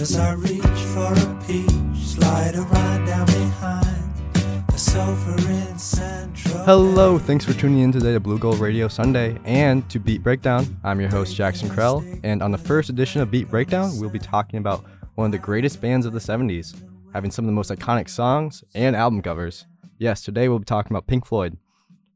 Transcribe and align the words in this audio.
as 0.00 0.16
I 0.16 0.32
reach 0.32 0.62
for 0.62 1.12
a 1.12 1.44
peach, 1.46 1.68
slide 1.94 2.54
a 2.54 2.62
ride 2.62 3.06
down 3.06 3.26
behind 3.26 4.66
the 4.68 4.78
sofa 4.78 5.32
in 5.50 5.78
Central. 5.78 6.64
Hello, 6.64 7.18
thanks 7.18 7.44
for 7.44 7.52
tuning 7.52 7.80
in 7.80 7.92
today 7.92 8.14
to 8.14 8.20
Blue 8.20 8.38
Gold 8.38 8.60
Radio 8.60 8.88
Sunday 8.88 9.38
and 9.44 9.86
to 9.90 9.98
Beat 9.98 10.22
Breakdown. 10.22 10.80
I'm 10.84 11.00
your 11.00 11.10
host, 11.10 11.36
Jackson 11.36 11.68
Krell, 11.68 12.18
and 12.22 12.42
on 12.42 12.50
the 12.50 12.56
first 12.56 12.88
edition 12.88 13.20
of 13.20 13.30
Beat 13.30 13.50
Breakdown, 13.50 14.00
we'll 14.00 14.08
be 14.08 14.18
talking 14.18 14.58
about 14.58 14.86
one 15.16 15.26
of 15.26 15.32
the 15.32 15.38
greatest 15.38 15.82
bands 15.82 16.06
of 16.06 16.14
the 16.14 16.18
70s, 16.18 16.74
having 17.12 17.30
some 17.30 17.44
of 17.44 17.46
the 17.48 17.52
most 17.52 17.70
iconic 17.70 18.08
songs 18.08 18.64
and 18.74 18.96
album 18.96 19.20
covers. 19.20 19.66
Yes, 19.98 20.22
today 20.22 20.48
we'll 20.48 20.60
be 20.60 20.64
talking 20.64 20.92
about 20.92 21.08
Pink 21.08 21.26
Floyd. 21.26 21.58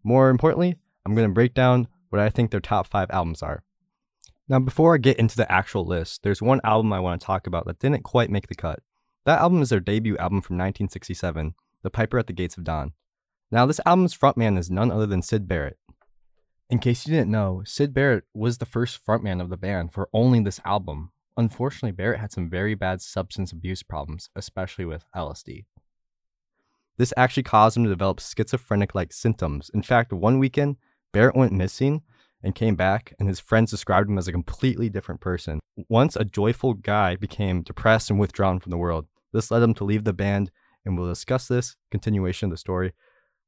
More 0.03 0.30
importantly, 0.30 0.77
I'm 1.05 1.14
going 1.14 1.29
to 1.29 1.35
break 1.35 1.53
down 1.53 1.89
what 2.09 2.21
I 2.21 2.30
think 2.30 2.51
their 2.51 2.61
top 2.61 2.87
five 2.87 3.11
albums 3.11 3.43
are. 3.43 3.62
Now, 4.47 4.59
before 4.59 4.95
I 4.95 4.99
get 4.99 5.19
into 5.19 5.37
the 5.37 5.51
actual 5.51 5.87
list, 5.87 6.23
there's 6.23 6.43
one 6.43 6.61
album 6.65 6.93
I 6.93 7.01
want 7.01 7.19
to 7.19 7.27
talk 7.27 7.47
about 7.47 7.66
that 7.66 7.79
didn't 7.79 8.02
quite 8.02 8.30
make 8.30 8.48
the 8.48 8.55
cut. 8.55 8.80
That 9.25 9.41
album 9.41 9.62
is 9.62 9.71
their 9.71 9.80
debut 9.80 10.19
album 10.19 10.43
from 10.43 10.57
1967, 10.57 11.55
The 11.83 11.91
Piper 11.91 12.19
at 12.19 12.27
the 12.27 12.35
Gates 12.35 12.59
of 12.59 12.65
Dawn. 12.65 12.93
Now, 13.51 13.65
this 13.65 13.80
album's 13.87 14.16
frontman 14.16 14.59
is 14.59 14.71
none 14.71 14.91
other 14.91 15.07
than 15.07 15.23
Syd 15.23 15.49
Barrett. 15.49 15.79
In 16.69 16.79
case 16.79 17.07
you 17.07 17.15
didn't 17.15 17.30
know, 17.30 17.62
Syd 17.65 17.95
Barrett 17.95 18.25
was 18.35 18.59
the 18.59 18.66
first 18.66 19.05
frontman 19.05 19.41
of 19.41 19.49
the 19.49 19.57
band 19.57 19.95
for 19.95 20.11
only 20.12 20.41
this 20.41 20.61
album. 20.63 21.13
Unfortunately, 21.38 21.93
Barrett 21.93 22.21
had 22.21 22.33
some 22.33 22.51
very 22.51 22.74
bad 22.74 23.01
substance 23.01 23.51
abuse 23.51 23.83
problems, 23.83 24.29
especially 24.37 24.85
with 24.85 25.07
LSD. 25.16 25.65
This 26.99 27.15
actually 27.16 27.45
caused 27.45 27.79
him 27.79 27.85
to 27.85 27.91
develop 27.91 28.21
schizophrenic 28.21 28.95
like 28.95 29.13
symptoms. 29.13 29.71
In 29.73 29.83
fact, 29.83 30.13
one 30.13 30.38
weekend, 30.38 30.77
Barrett 31.13 31.35
went 31.35 31.52
missing 31.52 32.02
and 32.45 32.55
came 32.55 32.77
back, 32.77 33.15
and 33.19 33.27
his 33.27 33.41
friends 33.41 33.71
described 33.71 34.09
him 34.09 34.19
as 34.19 34.29
a 34.29 34.33
completely 34.33 34.91
different 34.91 35.21
person. 35.21 35.59
Once 35.89 36.15
a 36.15 36.25
joyful 36.25 36.75
guy 36.75 37.16
became 37.16 37.63
depressed 37.63 38.10
and 38.10 38.21
withdrawn 38.21 38.60
from 38.60 38.71
the 38.71 38.77
world. 38.77 39.07
This 39.32 39.51
led 39.51 39.63
him 39.63 39.74
to 39.74 39.85
leave 39.85 40.05
the 40.05 40.13
band, 40.13 40.51
and 40.85 40.96
we'll 40.96 41.09
discuss 41.09 41.49
this 41.49 41.74
continuation 41.91 42.46
of 42.46 42.51
the 42.51 42.59
story 42.59 42.93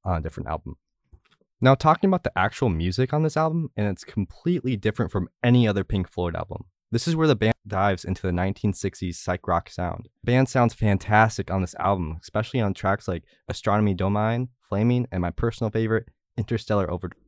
on 0.03 0.17
a 0.17 0.21
different 0.23 0.49
album. 0.49 0.77
Now, 1.61 1.75
talking 1.75 2.09
about 2.09 2.25
the 2.25 2.37
actual 2.37 2.71
music 2.71 3.13
on 3.13 3.23
this 3.23 3.37
album, 3.37 3.71
and 3.77 3.87
it's 3.87 4.05
completely 4.05 4.77
different 4.77 5.13
from 5.13 5.29
any 5.45 5.69
other 5.69 5.85
Pink 5.85 6.11
Floyd 6.11 6.35
album. 6.35 6.65
This 6.91 7.07
is 7.07 7.17
where 7.17 7.29
the 7.29 7.37
band 7.37 7.55
dives 7.67 8.05
into 8.05 8.23
the 8.23 8.31
1960s 8.31 9.17
psych 9.17 9.47
rock 9.47 9.69
sound. 9.69 10.09
The 10.23 10.33
band 10.33 10.49
sounds 10.49 10.73
fantastic 10.73 11.51
on 11.51 11.61
this 11.61 11.75
album, 11.77 12.19
especially 12.23 12.61
on 12.61 12.75
tracks 12.75 13.09
like 13.09 13.25
Astronomy 13.49 13.93
Domine, 13.93 14.49
Flaming, 14.69 15.07
and 15.13 15.21
my 15.21 15.31
personal 15.31 15.71
favorite, 15.71 16.09
Interstellar 16.39 16.91
Overdrive. 16.91 17.23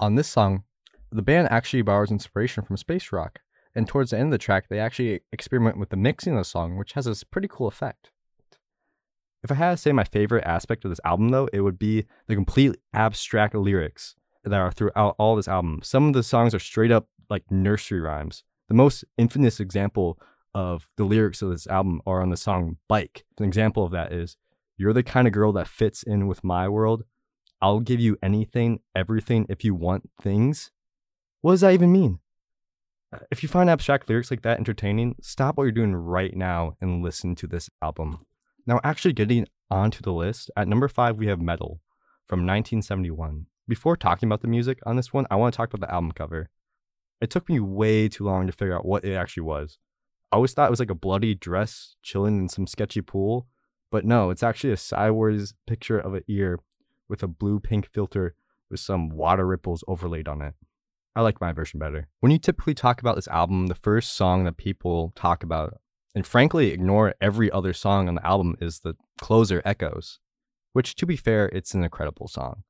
On 0.00 0.14
this 0.14 0.28
song, 0.28 0.64
the 1.10 1.22
band 1.22 1.48
actually 1.50 1.82
borrows 1.82 2.10
inspiration 2.10 2.64
from 2.64 2.76
space 2.76 3.12
rock, 3.12 3.40
and 3.74 3.86
towards 3.86 4.10
the 4.10 4.18
end 4.18 4.26
of 4.26 4.32
the 4.32 4.38
track, 4.38 4.68
they 4.68 4.78
actually 4.78 5.20
experiment 5.32 5.78
with 5.78 5.90
the 5.90 5.96
mixing 5.96 6.34
of 6.34 6.40
the 6.40 6.44
song, 6.44 6.76
which 6.76 6.92
has 6.92 7.04
this 7.04 7.24
pretty 7.24 7.48
cool 7.48 7.68
effect. 7.68 8.10
If 9.42 9.52
I 9.52 9.54
had 9.54 9.70
to 9.70 9.76
say 9.76 9.92
my 9.92 10.04
favorite 10.04 10.44
aspect 10.44 10.84
of 10.84 10.90
this 10.90 11.00
album, 11.04 11.28
though, 11.28 11.48
it 11.52 11.60
would 11.60 11.78
be 11.78 12.06
the 12.26 12.34
complete 12.34 12.76
abstract 12.92 13.54
lyrics 13.54 14.16
that 14.44 14.60
are 14.60 14.72
throughout 14.72 15.14
all 15.18 15.36
this 15.36 15.48
album. 15.48 15.80
Some 15.82 16.08
of 16.08 16.12
the 16.12 16.22
songs 16.22 16.54
are 16.54 16.58
straight 16.58 16.90
up 16.90 17.08
like 17.30 17.50
nursery 17.50 18.00
rhymes. 18.00 18.42
The 18.68 18.74
most 18.74 19.04
infamous 19.16 19.60
example 19.60 20.18
of 20.54 20.88
the 20.96 21.04
lyrics 21.04 21.40
of 21.40 21.50
this 21.50 21.66
album 21.66 22.00
are 22.06 22.20
on 22.20 22.30
the 22.30 22.36
song 22.36 22.78
Bike. 22.88 23.24
An 23.38 23.44
example 23.44 23.84
of 23.84 23.92
that 23.92 24.12
is, 24.12 24.36
You're 24.76 24.92
the 24.92 25.02
kind 25.02 25.26
of 25.26 25.32
girl 25.32 25.52
that 25.52 25.68
fits 25.68 26.02
in 26.02 26.26
with 26.26 26.42
my 26.42 26.68
world. 26.68 27.04
I'll 27.60 27.80
give 27.80 28.00
you 28.00 28.16
anything, 28.22 28.80
everything 28.94 29.46
if 29.48 29.64
you 29.64 29.74
want 29.74 30.10
things. 30.20 30.70
What 31.40 31.52
does 31.52 31.60
that 31.60 31.72
even 31.72 31.92
mean? 31.92 32.18
If 33.30 33.42
you 33.42 33.48
find 33.48 33.70
abstract 33.70 34.08
lyrics 34.08 34.30
like 34.30 34.42
that 34.42 34.58
entertaining, 34.58 35.16
stop 35.22 35.56
what 35.56 35.64
you're 35.64 35.72
doing 35.72 35.94
right 35.94 36.36
now 36.36 36.76
and 36.80 37.02
listen 37.02 37.34
to 37.36 37.46
this 37.46 37.70
album. 37.80 38.26
Now, 38.66 38.80
actually 38.84 39.14
getting 39.14 39.46
onto 39.70 40.02
the 40.02 40.12
list, 40.12 40.50
at 40.56 40.68
number 40.68 40.88
five, 40.88 41.16
we 41.16 41.28
have 41.28 41.40
Meddle 41.40 41.80
from 42.26 42.40
1971. 42.40 43.46
Before 43.66 43.96
talking 43.96 44.28
about 44.28 44.42
the 44.42 44.48
music 44.48 44.78
on 44.84 44.96
this 44.96 45.12
one, 45.12 45.26
I 45.30 45.36
want 45.36 45.54
to 45.54 45.56
talk 45.56 45.72
about 45.72 45.86
the 45.86 45.94
album 45.94 46.12
cover. 46.12 46.50
It 47.20 47.30
took 47.30 47.48
me 47.48 47.60
way 47.60 48.08
too 48.08 48.24
long 48.24 48.46
to 48.46 48.52
figure 48.52 48.74
out 48.74 48.84
what 48.84 49.04
it 49.04 49.14
actually 49.14 49.44
was. 49.44 49.78
I 50.30 50.36
always 50.36 50.52
thought 50.52 50.66
it 50.66 50.70
was 50.70 50.80
like 50.80 50.90
a 50.90 50.94
bloody 50.94 51.34
dress 51.34 51.96
chilling 52.02 52.38
in 52.38 52.48
some 52.48 52.66
sketchy 52.66 53.00
pool, 53.00 53.46
but 53.90 54.04
no, 54.04 54.30
it's 54.30 54.42
actually 54.42 54.72
a 54.72 54.76
sideways 54.76 55.54
picture 55.66 55.98
of 55.98 56.14
an 56.14 56.24
ear 56.28 56.58
with 57.08 57.22
a 57.22 57.28
blue 57.28 57.60
pink 57.60 57.86
filter 57.86 58.34
with 58.70 58.80
some 58.80 59.08
water 59.08 59.46
ripples 59.46 59.82
overlaid 59.88 60.28
on 60.28 60.42
it. 60.42 60.54
I 61.18 61.20
like 61.20 61.40
my 61.40 61.50
version 61.50 61.80
better. 61.80 62.06
When 62.20 62.30
you 62.30 62.38
typically 62.38 62.74
talk 62.74 63.00
about 63.00 63.16
this 63.16 63.26
album, 63.26 63.66
the 63.66 63.74
first 63.74 64.14
song 64.14 64.44
that 64.44 64.56
people 64.56 65.12
talk 65.16 65.42
about, 65.42 65.74
and 66.14 66.24
frankly 66.24 66.70
ignore 66.70 67.16
every 67.20 67.50
other 67.50 67.72
song 67.72 68.06
on 68.06 68.14
the 68.14 68.24
album, 68.24 68.54
is 68.60 68.78
the 68.78 68.94
closer 69.20 69.60
Echoes, 69.64 70.20
which, 70.74 70.94
to 70.94 71.06
be 71.06 71.16
fair, 71.16 71.46
it's 71.46 71.74
an 71.74 71.82
incredible 71.82 72.28
song. 72.28 72.62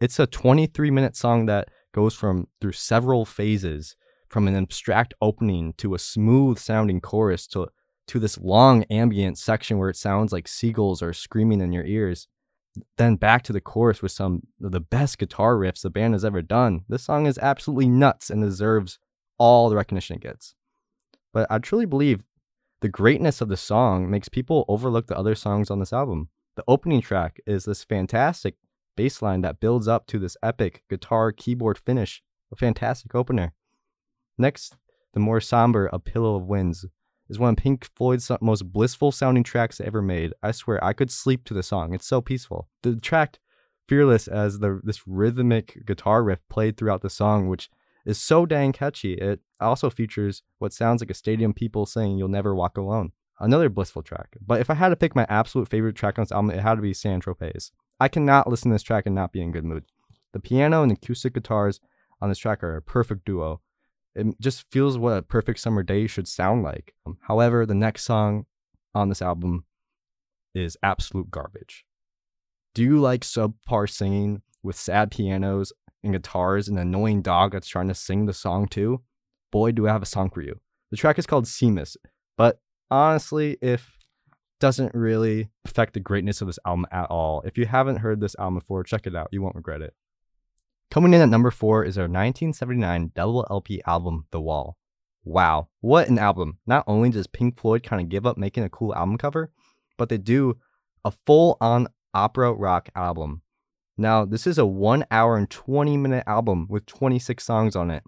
It's 0.00 0.18
a 0.18 0.26
23 0.26 0.90
minute 0.90 1.14
song 1.14 1.44
that 1.44 1.68
goes 1.92 2.14
from 2.14 2.48
through 2.58 2.72
several 2.72 3.26
phases 3.26 3.96
from 4.28 4.48
an 4.48 4.56
abstract 4.56 5.12
opening 5.20 5.74
to 5.74 5.94
a 5.94 5.98
smooth 5.98 6.58
sounding 6.58 7.02
chorus 7.02 7.46
to 7.48 7.68
to 8.06 8.18
this 8.18 8.38
long 8.38 8.84
ambient 8.84 9.36
section 9.36 9.76
where 9.76 9.90
it 9.90 9.96
sounds 9.96 10.32
like 10.32 10.48
seagulls 10.48 11.02
are 11.02 11.12
screaming 11.12 11.60
in 11.60 11.72
your 11.72 11.84
ears 11.84 12.28
then 12.96 13.16
back 13.16 13.42
to 13.42 13.52
the 13.52 13.60
chorus 13.60 14.02
with 14.02 14.12
some 14.12 14.42
of 14.62 14.72
the 14.72 14.80
best 14.80 15.18
guitar 15.18 15.56
riffs 15.56 15.82
the 15.82 15.90
band 15.90 16.14
has 16.14 16.24
ever 16.24 16.42
done. 16.42 16.84
This 16.88 17.02
song 17.02 17.26
is 17.26 17.38
absolutely 17.38 17.88
nuts 17.88 18.30
and 18.30 18.42
deserves 18.42 18.98
all 19.38 19.68
the 19.68 19.76
recognition 19.76 20.16
it 20.16 20.22
gets. 20.22 20.54
But 21.32 21.46
I 21.50 21.58
truly 21.58 21.86
believe 21.86 22.24
the 22.80 22.88
greatness 22.88 23.40
of 23.40 23.48
the 23.48 23.56
song 23.56 24.10
makes 24.10 24.28
people 24.28 24.64
overlook 24.68 25.06
the 25.06 25.18
other 25.18 25.34
songs 25.34 25.70
on 25.70 25.78
this 25.78 25.92
album. 25.92 26.28
The 26.56 26.64
opening 26.68 27.00
track 27.00 27.40
is 27.46 27.64
this 27.64 27.84
fantastic 27.84 28.56
bass 28.96 29.22
line 29.22 29.40
that 29.40 29.60
builds 29.60 29.88
up 29.88 30.06
to 30.08 30.18
this 30.18 30.36
epic 30.42 30.84
guitar 30.88 31.32
keyboard 31.32 31.78
finish, 31.78 32.22
a 32.52 32.56
fantastic 32.56 33.14
opener. 33.14 33.52
Next, 34.38 34.76
the 35.12 35.20
more 35.20 35.40
somber 35.40 35.88
A 35.92 35.98
Pillow 35.98 36.36
of 36.36 36.44
Winds 36.44 36.86
is 37.28 37.38
one 37.38 37.50
of 37.50 37.56
Pink 37.56 37.88
Floyd's 37.96 38.30
most 38.40 38.72
blissful 38.72 39.12
sounding 39.12 39.44
tracks 39.44 39.80
ever 39.80 40.02
made. 40.02 40.32
I 40.42 40.52
swear, 40.52 40.82
I 40.84 40.92
could 40.92 41.10
sleep 41.10 41.44
to 41.44 41.54
the 41.54 41.62
song. 41.62 41.94
It's 41.94 42.06
so 42.06 42.20
peaceful. 42.20 42.68
The 42.82 42.96
track 42.96 43.38
Fearless 43.86 44.28
as 44.28 44.60
the 44.60 44.80
this 44.82 45.06
rhythmic 45.06 45.84
guitar 45.84 46.24
riff 46.24 46.38
played 46.48 46.76
throughout 46.78 47.02
the 47.02 47.10
song, 47.10 47.48
which 47.48 47.68
is 48.06 48.18
so 48.18 48.46
dang 48.46 48.72
catchy. 48.72 49.14
It 49.14 49.40
also 49.60 49.90
features 49.90 50.42
what 50.58 50.72
sounds 50.72 51.02
like 51.02 51.10
a 51.10 51.14
stadium 51.14 51.52
people 51.52 51.84
saying 51.84 52.16
"You'll 52.16 52.28
never 52.28 52.54
walk 52.54 52.78
alone." 52.78 53.12
Another 53.38 53.68
blissful 53.68 54.02
track. 54.02 54.36
But 54.40 54.60
if 54.60 54.70
I 54.70 54.74
had 54.74 54.88
to 54.88 54.96
pick 54.96 55.14
my 55.14 55.26
absolute 55.28 55.68
favorite 55.68 55.96
track 55.96 56.18
on 56.18 56.22
this 56.22 56.32
album, 56.32 56.52
it 56.52 56.62
had 56.62 56.76
to 56.76 56.82
be 56.82 56.94
San 56.94 57.20
Tropez. 57.20 57.72
I 58.00 58.08
cannot 58.08 58.48
listen 58.48 58.70
to 58.70 58.74
this 58.74 58.82
track 58.82 59.04
and 59.04 59.14
not 59.14 59.32
be 59.32 59.42
in 59.42 59.52
good 59.52 59.64
mood. 59.64 59.84
The 60.32 60.40
piano 60.40 60.82
and 60.82 60.92
acoustic 60.92 61.34
guitars 61.34 61.78
on 62.22 62.30
this 62.30 62.38
track 62.38 62.64
are 62.64 62.76
a 62.76 62.82
perfect 62.82 63.26
duo. 63.26 63.60
It 64.14 64.40
just 64.40 64.64
feels 64.70 64.96
what 64.96 65.18
a 65.18 65.22
perfect 65.22 65.58
summer 65.58 65.82
day 65.82 66.06
should 66.06 66.28
sound 66.28 66.62
like. 66.62 66.94
Um, 67.06 67.18
However, 67.22 67.66
the 67.66 67.74
next 67.74 68.04
song 68.04 68.46
on 68.94 69.08
this 69.08 69.22
album 69.22 69.64
is 70.54 70.76
absolute 70.82 71.30
garbage. 71.30 71.84
Do 72.74 72.82
you 72.82 73.00
like 73.00 73.22
subpar 73.22 73.90
singing 73.90 74.42
with 74.62 74.76
sad 74.76 75.10
pianos 75.10 75.72
and 76.02 76.12
guitars 76.12 76.68
and 76.68 76.78
an 76.78 76.88
annoying 76.88 77.22
dog 77.22 77.52
that's 77.52 77.68
trying 77.68 77.88
to 77.88 77.94
sing 77.94 78.26
the 78.26 78.32
song 78.32 78.68
too? 78.68 79.02
Boy, 79.50 79.72
do 79.72 79.88
I 79.88 79.92
have 79.92 80.02
a 80.02 80.06
song 80.06 80.30
for 80.30 80.42
you. 80.42 80.60
The 80.90 80.96
track 80.96 81.18
is 81.18 81.26
called 81.26 81.44
Seamus, 81.44 81.96
but 82.36 82.60
honestly, 82.90 83.56
if 83.60 83.96
doesn't 84.60 84.94
really 84.94 85.50
affect 85.66 85.92
the 85.92 86.00
greatness 86.00 86.40
of 86.40 86.46
this 86.46 86.58
album 86.64 86.86
at 86.90 87.10
all. 87.10 87.42
If 87.44 87.58
you 87.58 87.66
haven't 87.66 87.96
heard 87.96 88.20
this 88.20 88.34
album 88.38 88.54
before, 88.54 88.82
check 88.84 89.06
it 89.06 89.14
out. 89.14 89.28
You 89.30 89.42
won't 89.42 89.56
regret 89.56 89.82
it. 89.82 89.94
Coming 90.94 91.12
in 91.12 91.22
at 91.22 91.28
number 91.28 91.50
four 91.50 91.84
is 91.84 91.98
our 91.98 92.04
1979 92.04 93.10
double 93.16 93.44
LP 93.50 93.82
album, 93.84 94.26
The 94.30 94.40
Wall. 94.40 94.78
Wow, 95.24 95.66
what 95.80 96.06
an 96.06 96.20
album! 96.20 96.58
Not 96.68 96.84
only 96.86 97.10
does 97.10 97.26
Pink 97.26 97.58
Floyd 97.58 97.82
kind 97.82 98.00
of 98.00 98.08
give 98.08 98.24
up 98.24 98.38
making 98.38 98.62
a 98.62 98.68
cool 98.68 98.94
album 98.94 99.18
cover, 99.18 99.50
but 99.98 100.08
they 100.08 100.18
do 100.18 100.56
a 101.04 101.10
full 101.10 101.56
on 101.60 101.88
opera 102.14 102.52
rock 102.52 102.90
album. 102.94 103.42
Now, 103.96 104.24
this 104.24 104.46
is 104.46 104.56
a 104.56 104.64
one 104.64 105.04
hour 105.10 105.36
and 105.36 105.50
20 105.50 105.96
minute 105.96 106.22
album 106.28 106.68
with 106.70 106.86
26 106.86 107.42
songs 107.42 107.74
on 107.74 107.90
it, 107.90 108.04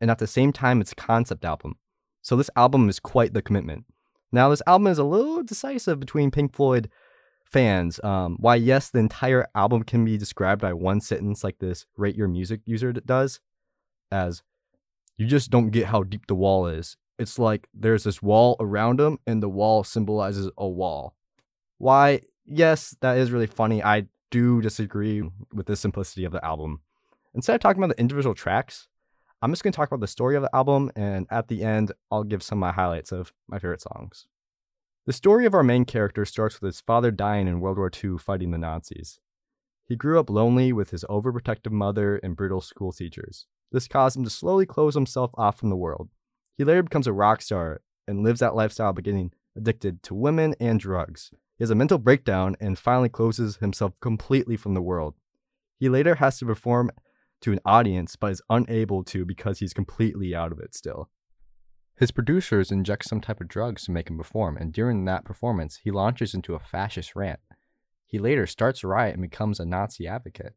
and 0.00 0.10
at 0.10 0.16
the 0.16 0.26
same 0.26 0.50
time, 0.50 0.80
it's 0.80 0.92
a 0.92 0.96
concept 0.96 1.44
album. 1.44 1.74
So, 2.22 2.36
this 2.36 2.48
album 2.56 2.88
is 2.88 3.00
quite 3.00 3.34
the 3.34 3.42
commitment. 3.42 3.84
Now, 4.32 4.48
this 4.48 4.62
album 4.66 4.86
is 4.86 4.98
a 4.98 5.04
little 5.04 5.42
decisive 5.42 6.00
between 6.00 6.30
Pink 6.30 6.54
Floyd 6.54 6.88
fans. 7.44 8.00
Um, 8.02 8.36
why, 8.40 8.56
yes, 8.56 8.90
the 8.90 8.98
entire 8.98 9.46
album 9.54 9.82
can 9.84 10.04
be 10.04 10.18
described 10.18 10.60
by 10.60 10.72
one 10.72 11.00
sentence 11.00 11.44
like 11.44 11.58
this 11.58 11.86
Rate 11.96 12.16
Your 12.16 12.28
Music 12.28 12.60
user 12.64 12.92
does, 12.92 13.40
as 14.10 14.42
you 15.16 15.26
just 15.26 15.50
don't 15.50 15.70
get 15.70 15.86
how 15.86 16.02
deep 16.02 16.26
the 16.26 16.34
wall 16.34 16.66
is. 16.66 16.96
It's 17.18 17.38
like 17.38 17.68
there's 17.72 18.04
this 18.04 18.20
wall 18.20 18.56
around 18.58 18.98
them, 18.98 19.18
and 19.26 19.42
the 19.42 19.48
wall 19.48 19.84
symbolizes 19.84 20.50
a 20.58 20.68
wall. 20.68 21.14
Why, 21.78 22.22
yes, 22.44 22.96
that 23.00 23.18
is 23.18 23.30
really 23.30 23.46
funny. 23.46 23.82
I 23.82 24.06
do 24.30 24.60
disagree 24.60 25.22
with 25.52 25.66
the 25.66 25.76
simplicity 25.76 26.24
of 26.24 26.32
the 26.32 26.44
album. 26.44 26.80
Instead 27.34 27.54
of 27.54 27.60
talking 27.60 27.82
about 27.82 27.94
the 27.94 28.00
individual 28.00 28.34
tracks, 28.34 28.88
I'm 29.42 29.52
just 29.52 29.62
going 29.62 29.72
to 29.72 29.76
talk 29.76 29.88
about 29.88 30.00
the 30.00 30.06
story 30.06 30.36
of 30.36 30.42
the 30.42 30.54
album, 30.56 30.90
and 30.96 31.26
at 31.30 31.48
the 31.48 31.62
end, 31.62 31.92
I'll 32.10 32.24
give 32.24 32.42
some 32.42 32.58
of 32.58 32.60
my 32.60 32.72
highlights 32.72 33.12
of 33.12 33.32
my 33.46 33.58
favorite 33.58 33.82
songs. 33.82 34.26
The 35.06 35.12
story 35.12 35.44
of 35.44 35.52
our 35.52 35.62
main 35.62 35.84
character 35.84 36.24
starts 36.24 36.58
with 36.58 36.68
his 36.72 36.80
father 36.80 37.10
dying 37.10 37.46
in 37.46 37.60
World 37.60 37.76
War 37.76 37.90
II 38.02 38.16
fighting 38.16 38.52
the 38.52 38.58
Nazis. 38.58 39.20
He 39.84 39.96
grew 39.96 40.18
up 40.18 40.30
lonely 40.30 40.72
with 40.72 40.90
his 40.90 41.04
overprotective 41.10 41.72
mother 41.72 42.16
and 42.16 42.34
brutal 42.34 42.62
school 42.62 42.90
teachers. 42.90 43.44
This 43.70 43.86
caused 43.86 44.16
him 44.16 44.24
to 44.24 44.30
slowly 44.30 44.64
close 44.64 44.94
himself 44.94 45.30
off 45.34 45.58
from 45.58 45.68
the 45.68 45.76
world. 45.76 46.08
He 46.56 46.64
later 46.64 46.82
becomes 46.82 47.06
a 47.06 47.12
rock 47.12 47.42
star 47.42 47.82
and 48.08 48.22
lives 48.22 48.40
that 48.40 48.54
lifestyle 48.54 48.94
by 48.94 49.02
getting 49.02 49.32
addicted 49.54 50.02
to 50.04 50.14
women 50.14 50.54
and 50.58 50.80
drugs. 50.80 51.30
He 51.58 51.64
has 51.64 51.70
a 51.70 51.74
mental 51.74 51.98
breakdown 51.98 52.56
and 52.58 52.78
finally 52.78 53.10
closes 53.10 53.56
himself 53.56 53.92
completely 54.00 54.56
from 54.56 54.72
the 54.72 54.80
world. 54.80 55.16
He 55.78 55.90
later 55.90 56.14
has 56.14 56.38
to 56.38 56.46
perform 56.46 56.90
to 57.42 57.52
an 57.52 57.60
audience, 57.66 58.16
but 58.16 58.32
is 58.32 58.42
unable 58.48 59.04
to 59.04 59.26
because 59.26 59.58
he's 59.58 59.74
completely 59.74 60.34
out 60.34 60.50
of 60.50 60.60
it 60.60 60.74
still. 60.74 61.10
His 61.96 62.10
producers 62.10 62.72
inject 62.72 63.04
some 63.04 63.20
type 63.20 63.40
of 63.40 63.48
drugs 63.48 63.84
to 63.84 63.92
make 63.92 64.10
him 64.10 64.18
perform, 64.18 64.56
and 64.56 64.72
during 64.72 65.04
that 65.04 65.24
performance, 65.24 65.80
he 65.84 65.92
launches 65.92 66.34
into 66.34 66.54
a 66.54 66.58
fascist 66.58 67.14
rant. 67.14 67.38
He 68.04 68.18
later 68.18 68.46
starts 68.46 68.82
a 68.82 68.88
riot 68.88 69.14
and 69.14 69.22
becomes 69.22 69.60
a 69.60 69.64
Nazi 69.64 70.06
advocate. 70.08 70.54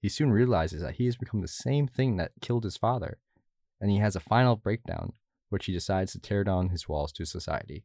He 0.00 0.08
soon 0.08 0.30
realizes 0.30 0.82
that 0.82 0.96
he 0.96 1.06
has 1.06 1.16
become 1.16 1.40
the 1.40 1.48
same 1.48 1.88
thing 1.88 2.16
that 2.16 2.32
killed 2.42 2.64
his 2.64 2.76
father, 2.76 3.18
and 3.80 3.90
he 3.90 3.98
has 3.98 4.14
a 4.14 4.20
final 4.20 4.56
breakdown, 4.56 5.12
which 5.48 5.66
he 5.66 5.72
decides 5.72 6.12
to 6.12 6.20
tear 6.20 6.44
down 6.44 6.68
his 6.68 6.86
walls 6.86 7.12
to 7.12 7.24
society. 7.24 7.84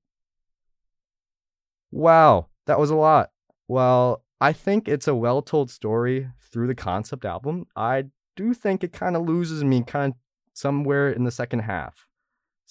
Wow, 1.89 2.47
that 2.65 2.79
was 2.79 2.89
a 2.89 2.95
lot. 2.95 3.31
Well, 3.67 4.23
I 4.41 4.51
think 4.51 4.89
it's 4.89 5.07
a 5.07 5.15
well 5.15 5.41
told 5.41 5.71
story 5.71 6.27
through 6.51 6.67
the 6.67 6.75
concept 6.75 7.23
album. 7.23 7.67
I 7.77 8.05
do 8.35 8.53
think 8.53 8.83
it 8.83 8.91
kind 8.91 9.15
of 9.15 9.25
loses 9.25 9.63
me 9.63 9.83
kind 9.83 10.13
of 10.13 10.19
somewhere 10.53 11.09
in 11.09 11.23
the 11.23 11.31
second 11.31 11.59
half. 11.59 12.07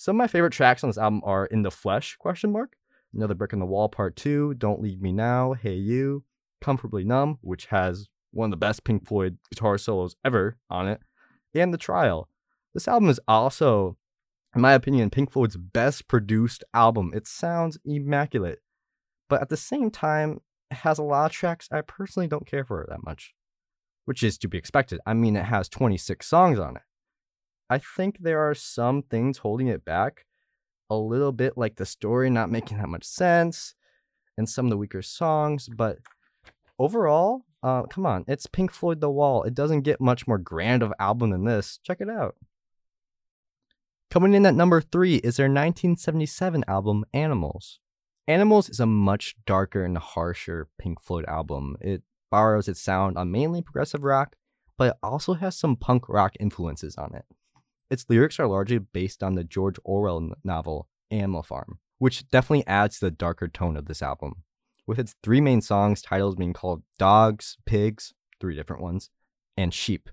Some 0.02 0.16
of 0.16 0.18
my 0.18 0.26
favorite 0.26 0.52
tracks 0.52 0.82
on 0.82 0.90
this 0.90 0.98
album 0.98 1.20
are 1.22 1.46
In 1.46 1.62
the 1.62 1.70
Flesh, 1.70 2.16
question 2.16 2.50
mark, 2.50 2.74
Another 3.14 3.36
Brick 3.36 3.52
in 3.52 3.60
the 3.60 3.66
Wall 3.66 3.88
Part 3.88 4.16
2, 4.16 4.54
Don't 4.54 4.82
Leave 4.82 5.00
Me 5.00 5.12
Now, 5.12 5.52
Hey 5.52 5.76
You, 5.76 6.24
Comfortably 6.60 7.04
Numb, 7.04 7.38
which 7.40 7.66
has 7.66 8.08
one 8.32 8.46
of 8.46 8.50
the 8.50 8.56
best 8.56 8.82
Pink 8.82 9.06
Floyd 9.06 9.38
guitar 9.48 9.78
solos 9.78 10.16
ever 10.24 10.58
on 10.68 10.88
it, 10.88 11.02
and 11.54 11.72
The 11.72 11.78
Trial. 11.78 12.28
This 12.74 12.88
album 12.88 13.10
is 13.10 13.20
also, 13.28 13.96
in 14.56 14.60
my 14.60 14.72
opinion, 14.72 15.08
Pink 15.08 15.30
Floyd's 15.30 15.56
best 15.56 16.08
produced 16.08 16.64
album. 16.74 17.12
It 17.14 17.28
sounds 17.28 17.78
immaculate, 17.84 18.58
but 19.28 19.40
at 19.40 19.50
the 19.50 19.56
same 19.56 19.88
time, 19.88 20.40
it 20.72 20.78
has 20.78 20.98
a 20.98 21.04
lot 21.04 21.26
of 21.26 21.30
tracks 21.30 21.68
I 21.70 21.80
personally 21.80 22.26
don't 22.26 22.44
care 22.44 22.64
for 22.64 22.84
that 22.88 23.04
much, 23.04 23.34
which 24.06 24.24
is 24.24 24.36
to 24.38 24.48
be 24.48 24.58
expected. 24.58 24.98
I 25.06 25.14
mean, 25.14 25.36
it 25.36 25.44
has 25.44 25.68
26 25.68 26.26
songs 26.26 26.58
on 26.58 26.74
it. 26.74 26.82
I 27.72 27.78
think 27.78 28.18
there 28.20 28.38
are 28.38 28.54
some 28.54 29.00
things 29.00 29.38
holding 29.38 29.68
it 29.68 29.82
back 29.82 30.26
a 30.90 30.94
little 30.94 31.32
bit, 31.32 31.56
like 31.56 31.76
the 31.76 31.86
story 31.86 32.28
not 32.28 32.50
making 32.50 32.76
that 32.76 32.90
much 32.90 33.04
sense 33.04 33.74
and 34.36 34.46
some 34.46 34.66
of 34.66 34.70
the 34.70 34.76
weaker 34.76 35.00
songs, 35.00 35.70
but 35.74 35.96
overall, 36.78 37.46
uh, 37.62 37.84
come 37.84 38.04
on, 38.04 38.26
it's 38.28 38.46
Pink 38.46 38.72
Floyd 38.72 39.00
The 39.00 39.08
Wall. 39.08 39.44
It 39.44 39.54
doesn't 39.54 39.84
get 39.84 40.02
much 40.02 40.26
more 40.26 40.36
grand 40.36 40.82
of 40.82 40.92
album 40.98 41.30
than 41.30 41.46
this. 41.46 41.78
Check 41.82 42.02
it 42.02 42.10
out. 42.10 42.34
Coming 44.10 44.34
in 44.34 44.44
at 44.44 44.54
number 44.54 44.82
three 44.82 45.14
is 45.14 45.38
their 45.38 45.46
1977 45.46 46.66
album, 46.68 47.06
Animals. 47.14 47.80
Animals 48.28 48.68
is 48.68 48.80
a 48.80 48.86
much 48.86 49.34
darker 49.46 49.82
and 49.82 49.96
harsher 49.96 50.68
Pink 50.78 51.00
Floyd 51.00 51.24
album. 51.26 51.78
It 51.80 52.02
borrows 52.30 52.68
its 52.68 52.82
sound 52.82 53.16
on 53.16 53.32
mainly 53.32 53.62
progressive 53.62 54.02
rock, 54.02 54.36
but 54.76 54.88
it 54.90 54.96
also 55.02 55.32
has 55.32 55.56
some 55.56 55.76
punk 55.76 56.06
rock 56.10 56.34
influences 56.38 56.96
on 56.96 57.14
it. 57.14 57.24
Its 57.90 58.06
lyrics 58.08 58.40
are 58.40 58.46
largely 58.46 58.78
based 58.78 59.22
on 59.22 59.34
the 59.34 59.44
George 59.44 59.76
Orwell 59.84 60.32
novel 60.44 60.88
Animal 61.10 61.42
Farm, 61.42 61.78
which 61.98 62.28
definitely 62.30 62.66
adds 62.66 62.98
to 62.98 63.06
the 63.06 63.10
darker 63.10 63.48
tone 63.48 63.76
of 63.76 63.86
this 63.86 64.02
album. 64.02 64.42
With 64.86 64.98
its 64.98 65.14
three 65.22 65.40
main 65.40 65.60
songs 65.60 66.02
titles 66.02 66.36
being 66.36 66.52
called 66.52 66.82
Dogs, 66.98 67.58
Pigs, 67.66 68.14
three 68.40 68.56
different 68.56 68.82
ones, 68.82 69.10
and 69.56 69.72
Sheep. 69.72 70.10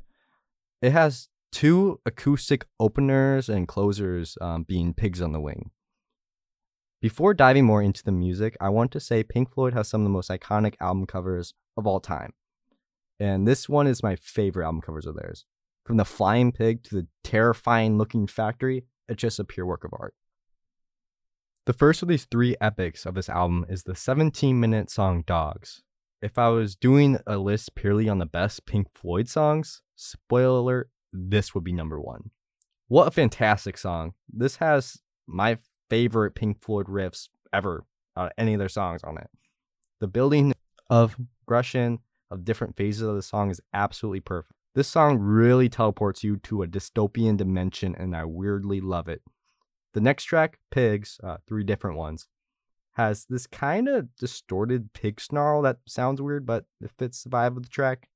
It 0.81 0.91
has 0.91 1.29
two 1.51 1.99
acoustic 2.05 2.65
openers 2.79 3.49
and 3.49 3.67
closers 3.67 4.37
um, 4.41 4.63
being 4.63 4.93
Pigs 4.93 5.21
on 5.21 5.31
the 5.31 5.41
Wing. 5.41 5.71
Before 7.01 7.33
diving 7.33 7.65
more 7.65 7.81
into 7.81 8.03
the 8.03 8.11
music, 8.11 8.57
I 8.59 8.69
want 8.69 8.91
to 8.91 8.99
say 8.99 9.23
Pink 9.23 9.53
Floyd 9.53 9.73
has 9.73 9.87
some 9.87 10.01
of 10.01 10.05
the 10.05 10.09
most 10.09 10.29
iconic 10.29 10.75
album 10.81 11.05
covers 11.05 11.53
of 11.77 11.87
all 11.87 12.01
time. 12.01 12.33
And 13.19 13.47
this 13.47 13.69
one 13.69 13.87
is 13.87 14.03
my 14.03 14.15
favorite 14.15 14.65
album 14.65 14.81
covers 14.81 15.05
of 15.05 15.15
theirs. 15.15 15.45
From 15.89 15.97
the 15.97 16.05
flying 16.05 16.51
pig 16.51 16.83
to 16.83 16.93
the 16.93 17.07
terrifying 17.23 17.97
looking 17.97 18.27
factory, 18.27 18.85
it's 19.07 19.19
just 19.19 19.39
a 19.39 19.43
pure 19.43 19.65
work 19.65 19.83
of 19.83 19.89
art. 19.91 20.13
The 21.65 21.73
first 21.73 22.03
of 22.03 22.07
these 22.07 22.25
three 22.25 22.55
epics 22.61 23.07
of 23.07 23.15
this 23.15 23.27
album 23.27 23.65
is 23.67 23.81
the 23.81 23.95
17 23.95 24.59
minute 24.59 24.91
song 24.91 25.23
Dogs. 25.25 25.81
If 26.21 26.37
I 26.37 26.49
was 26.49 26.75
doing 26.75 27.17
a 27.25 27.39
list 27.39 27.73
purely 27.73 28.07
on 28.07 28.19
the 28.19 28.27
best 28.27 28.67
Pink 28.67 28.85
Floyd 28.93 29.27
songs, 29.27 29.81
spoiler 29.95 30.59
alert, 30.59 30.91
this 31.11 31.55
would 31.55 31.63
be 31.63 31.73
number 31.73 31.99
one. 31.99 32.29
What 32.87 33.07
a 33.07 33.11
fantastic 33.11 33.75
song. 33.75 34.13
This 34.31 34.57
has 34.57 34.99
my 35.25 35.57
favorite 35.89 36.35
Pink 36.35 36.61
Floyd 36.61 36.85
riffs 36.85 37.29
ever, 37.51 37.83
uh, 38.15 38.29
any 38.37 38.53
of 38.53 38.59
their 38.59 38.69
songs 38.69 39.03
on 39.03 39.17
it. 39.17 39.31
The 40.01 40.07
building 40.07 40.53
of 40.87 41.15
progression 41.47 41.97
of 42.29 42.45
different 42.45 42.77
phases 42.77 43.01
of 43.01 43.15
the 43.15 43.23
song 43.23 43.49
is 43.49 43.59
absolutely 43.73 44.19
perfect. 44.19 44.53
This 44.75 44.87
song 44.87 45.17
really 45.17 45.67
teleports 45.67 46.23
you 46.23 46.37
to 46.37 46.61
a 46.61 46.67
dystopian 46.67 47.37
dimension, 47.37 47.95
and 47.95 48.15
I 48.15 48.25
weirdly 48.25 48.79
love 48.79 49.07
it. 49.07 49.23
The 49.93 50.01
next 50.01 50.25
track, 50.25 50.59
Pigs, 50.69 51.19
uh, 51.23 51.37
three 51.47 51.63
different 51.63 51.97
ones, 51.97 52.27
has 52.93 53.25
this 53.25 53.47
kind 53.47 53.87
of 53.87 54.15
distorted 54.15 54.93
pig 54.93 55.19
snarl 55.19 55.63
that 55.63 55.77
sounds 55.87 56.21
weird, 56.21 56.45
but 56.45 56.65
it 56.81 56.91
fits 56.99 57.23
the 57.23 57.29
vibe 57.29 57.57
of 57.57 57.63
the 57.63 57.69
track. 57.69 58.09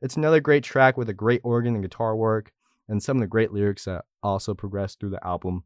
It's 0.00 0.16
another 0.16 0.40
great 0.40 0.64
track 0.64 0.96
with 0.96 1.10
a 1.10 1.14
great 1.14 1.42
organ 1.44 1.74
and 1.74 1.84
guitar 1.84 2.16
work, 2.16 2.52
and 2.88 3.02
some 3.02 3.18
of 3.18 3.20
the 3.20 3.26
great 3.26 3.52
lyrics 3.52 3.84
that 3.84 4.06
also 4.22 4.54
progress 4.54 4.94
through 4.94 5.10
the 5.10 5.26
album. 5.26 5.64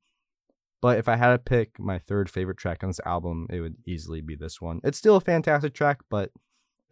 But 0.83 0.99
if 0.99 1.09
I 1.09 1.17
had 1.17 1.31
to 1.31 1.39
pick 1.39 1.79
my 1.79 1.99
third 1.99 2.29
favorite 2.29 2.59
track 2.59 2.83
on 2.83 2.91
this 2.91 3.01
album, 3.07 3.47
it 3.49 3.61
would 3.61 3.77
easily 3.87 4.21
be 4.21 4.35
this 4.35 4.61
one. 4.61 4.81
It's 4.83 4.99
still 4.99 5.17
a 5.17 5.21
fantastic 5.21 5.73
track, 5.73 6.01
but 6.11 6.31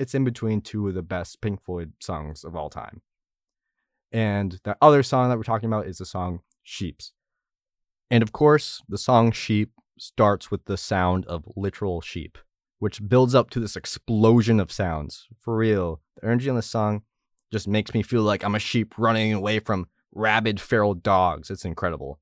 it's 0.02 0.16
in 0.16 0.24
between 0.24 0.60
two 0.60 0.88
of 0.88 0.94
the 0.94 1.02
best 1.02 1.40
Pink 1.40 1.62
Floyd 1.62 1.92
songs 2.00 2.42
of 2.42 2.56
all 2.56 2.68
time. 2.68 3.02
And 4.10 4.58
the 4.64 4.76
other 4.82 5.04
song 5.04 5.28
that 5.28 5.38
we're 5.38 5.44
talking 5.44 5.68
about 5.68 5.86
is 5.86 5.98
the 5.98 6.04
song 6.04 6.40
Sheeps. 6.64 7.12
And 8.10 8.20
of 8.20 8.32
course, 8.32 8.82
the 8.88 8.98
song 8.98 9.30
Sheep 9.30 9.70
starts 9.96 10.50
with 10.50 10.64
the 10.64 10.76
sound 10.76 11.24
of 11.26 11.44
literal 11.54 12.00
sheep, 12.00 12.36
which 12.80 13.08
builds 13.08 13.32
up 13.32 13.48
to 13.50 13.60
this 13.60 13.76
explosion 13.76 14.58
of 14.58 14.72
sounds. 14.72 15.28
For 15.40 15.56
real, 15.56 16.00
the 16.16 16.26
energy 16.26 16.50
on 16.50 16.56
this 16.56 16.66
song 16.66 17.02
just 17.52 17.68
makes 17.68 17.94
me 17.94 18.02
feel 18.02 18.22
like 18.22 18.42
I'm 18.42 18.56
a 18.56 18.58
sheep 18.58 18.94
running 18.98 19.32
away 19.32 19.60
from 19.60 19.86
rabid 20.12 20.60
feral 20.60 20.94
dogs. 20.94 21.48
It's 21.48 21.64
incredible. 21.64 22.18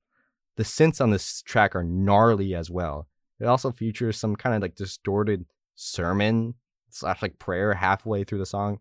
The 0.55 0.63
synths 0.63 1.01
on 1.01 1.09
this 1.09 1.41
track 1.41 1.75
are 1.75 1.83
gnarly 1.83 2.53
as 2.53 2.69
well. 2.69 3.07
It 3.39 3.45
also 3.45 3.71
features 3.71 4.17
some 4.17 4.35
kind 4.35 4.55
of 4.55 4.61
like 4.61 4.75
distorted 4.75 5.45
sermon 5.73 6.53
slash 6.93 7.21
like 7.21 7.39
prayer 7.39 7.73
halfway 7.73 8.23
through 8.23 8.39
the 8.39 8.45
song. 8.45 8.79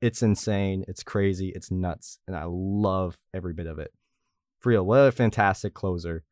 It's 0.00 0.22
insane. 0.22 0.84
It's 0.88 1.02
crazy. 1.02 1.48
It's 1.48 1.70
nuts. 1.70 2.18
And 2.26 2.36
I 2.36 2.44
love 2.46 3.18
every 3.34 3.52
bit 3.52 3.66
of 3.66 3.78
it. 3.78 3.92
For 4.60 4.70
real, 4.70 4.84
what 4.84 4.98
a 4.98 5.12
fantastic 5.12 5.74
closer. 5.74 6.24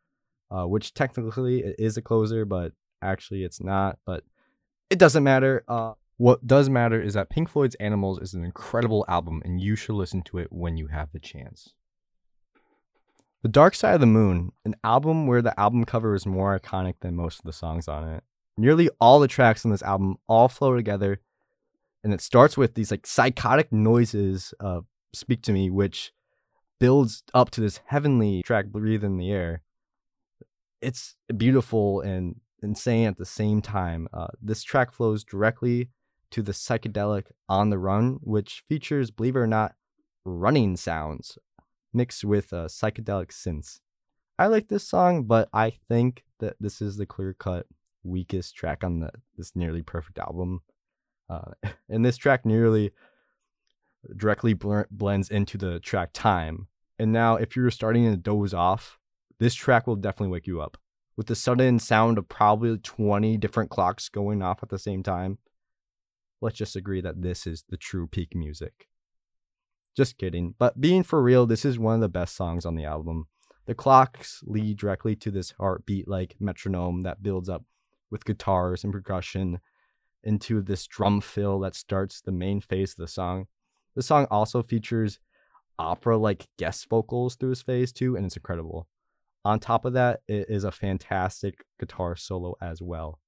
Uh, 0.49 0.65
which 0.65 0.95
technically 0.95 1.65
it 1.65 1.75
is 1.79 1.97
a 1.97 2.03
closer, 2.03 2.45
but 2.45 2.73
actually 3.03 3.43
it's 3.43 3.61
not. 3.61 3.99
But 4.07 4.23
it 4.91 4.99
doesn't 4.99 5.25
matter. 5.25 5.65
Uh, 5.67 5.95
what 6.19 6.47
does 6.47 6.71
matter 6.71 7.01
is 7.01 7.15
that 7.15 7.31
Pink 7.31 7.49
Floyd's 7.49 7.75
Animals 7.77 8.21
is 8.21 8.33
an 8.33 8.45
incredible 8.45 9.05
album, 9.09 9.43
and 9.45 9.61
you 9.61 9.77
should 9.77 9.97
listen 9.97 10.23
to 10.23 10.39
it 10.39 10.49
when 10.51 10.77
you 10.77 10.87
have 10.87 11.13
the 11.13 11.19
chance. 11.19 11.75
The 13.43 13.49
Dark 13.49 13.75
Side 13.75 13.95
of 13.95 14.01
the 14.01 14.07
Moon, 14.07 14.53
an 14.65 14.77
album 14.83 15.27
where 15.27 15.43
the 15.43 15.59
album 15.61 15.85
cover 15.85 16.15
is 16.15 16.27
more 16.27 16.59
iconic 16.59 16.95
than 17.01 17.15
most 17.15 17.41
of 17.41 17.45
the 17.45 17.53
songs 17.53 17.87
on 17.87 18.09
it. 18.09 18.25
Nearly 18.57 18.89
all 19.01 19.21
the 19.21 19.29
tracks 19.29 19.65
on 19.65 19.71
this 19.71 19.83
album 19.83 20.17
all 20.29 20.49
flow 20.49 20.75
together, 20.75 21.21
and 22.03 22.13
it 22.13 22.21
starts 22.21 22.57
with 22.57 22.75
these 22.75 22.91
like 22.91 23.07
psychotic 23.07 23.71
noises 23.73 24.55
uh, 24.61 24.81
"Speak 25.13 25.43
to 25.43 25.53
Me," 25.53 25.69
which 25.69 26.13
builds 26.79 27.23
up 27.35 27.51
to 27.51 27.61
this 27.61 27.81
heavenly 27.87 28.43
track 28.43 28.67
"Breathe 28.67 29.05
in 29.05 29.19
the 29.19 29.31
Air." 29.31 29.63
It's 30.81 31.17
beautiful 31.37 32.01
and 32.01 32.41
insane 32.63 33.07
at 33.09 33.17
the 33.17 33.27
same 33.27 33.61
time. 33.61 34.09
Uh, 34.13 34.29
this 34.41 34.63
track 34.63 34.93
flows 34.93 35.23
directly 35.25 35.91
to 36.31 36.43
the 36.43 36.53
psychedelic 36.53 37.27
"On 37.49 37.69
the 37.71 37.79
Run," 37.79 38.19
which 38.23 38.65
features, 38.69 39.11
believe 39.11 39.37
it 39.37 39.41
or 39.41 39.47
not, 39.47 39.75
running 40.25 40.77
sounds 40.77 41.39
mixed 41.93 42.25
with 42.25 42.53
uh, 42.53 42.67
psychedelic 42.67 43.29
synths. 43.29 43.81
I 44.39 44.47
like 44.47 44.69
this 44.69 44.87
song, 44.87 45.25
but 45.25 45.49
I 45.53 45.71
think 45.71 46.25
that 46.41 46.57
this 46.61 46.83
is 46.83 46.97
the 46.97 47.07
clear 47.07 47.35
cut 47.35 47.67
weakest 48.07 48.55
track 48.55 48.85
on 48.85 49.01
the 49.01 49.11
this 49.37 49.55
nearly 49.55 49.83
perfect 49.83 50.19
album. 50.19 50.61
Uh, 51.29 51.53
and 51.89 52.05
this 52.05 52.17
track 52.17 52.47
nearly 52.47 52.93
directly 54.17 54.55
bl- 54.55 54.83
blends 54.91 55.31
into 55.31 55.59
the 55.59 55.81
track 55.81 56.11
time. 56.13 56.69
And 56.99 57.13
now, 57.13 57.37
if 57.37 57.57
you're 57.57 57.71
starting 57.71 58.11
to 58.11 58.17
doze 58.17 58.55
off, 58.55 58.99
this 59.39 59.55
track 59.55 59.87
will 59.87 59.97
definitely 59.97 60.33
wake 60.33 60.47
you 60.47 60.61
up. 60.61 60.79
with 61.17 61.29
the 61.29 61.35
sudden 61.35 61.79
sound 61.79 62.19
of 62.19 62.29
probably 62.29 62.77
20 62.77 63.39
different 63.39 63.71
clocks 63.71 64.11
going 64.11 64.43
off 64.43 64.63
at 64.63 64.69
the 64.69 64.79
same 64.79 65.03
time. 65.03 65.39
Let's 66.43 66.59
just 66.59 66.77
agree 66.77 67.01
that 67.01 67.23
this 67.23 67.47
is 67.47 67.65
the 67.71 67.79
true 67.79 68.07
peak 68.07 68.35
music. 68.35 68.89
Just 69.97 70.19
kidding. 70.19 70.55
But 70.59 70.79
being 70.79 71.03
for 71.03 71.23
real, 71.23 71.47
this 71.47 71.65
is 71.65 71.79
one 71.79 71.95
of 71.95 72.01
the 72.03 72.09
best 72.11 72.37
songs 72.37 72.67
on 72.67 72.75
the 72.75 72.85
album. 72.85 73.29
The 73.65 73.75
clocks 73.75 74.43
lead 74.45 74.77
directly 74.79 75.17
to 75.17 75.31
this 75.31 75.55
heartbeat 75.59 76.07
like 76.07 76.37
metronome 76.39 77.03
that 77.05 77.23
builds 77.23 77.49
up 77.49 77.65
with 78.11 78.25
guitars 78.25 78.85
and 78.85 78.93
percussion 78.93 79.61
into 80.23 80.61
this 80.61 80.87
drum 80.87 81.21
fill 81.21 81.61
that 81.61 81.75
starts 81.75 82.21
the 82.21 82.33
main 82.33 82.61
phase 82.61 82.93
of 82.93 82.97
the 82.99 83.09
song. 83.09 83.47
The 83.95 84.03
song 84.03 84.27
also 84.31 84.63
features 84.63 85.19
opera 85.79 86.17
like 86.17 86.49
guest 86.59 86.89
vocals 86.89 87.37
through 87.37 87.51
his 87.51 87.63
phase 87.63 87.93
too, 87.93 88.17
and 88.17 88.27
it's 88.27 88.37
incredible. 88.37 88.89
On 89.45 89.61
top 89.61 89.85
of 89.85 89.93
that, 89.93 90.21
it 90.27 90.47
is 90.49 90.65
a 90.65 90.73
fantastic 90.73 91.65
guitar 91.79 92.17
solo 92.17 92.57
as 92.61 92.83
well. 92.83 93.21